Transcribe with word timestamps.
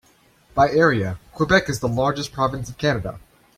By 0.55 0.71
area, 0.71 1.19
Quebec 1.33 1.69
is 1.69 1.79
the 1.79 1.87
largest 1.87 2.31
province 2.33 2.69
of 2.71 2.79
Canada. 2.79 3.19